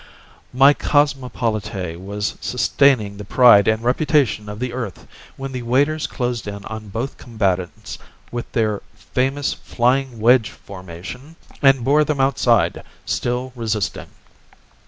[0.51, 5.05] My cosmopolite was sustaining the pride and reputation of the Earth
[5.37, 7.99] when the waiters closed in on both combatants
[8.31, 14.07] with their famous flying wedge formation and bore them outside, still resisting.